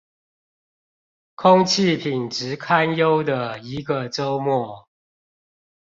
[1.35, 4.87] 空氣品質堪憂的一個週末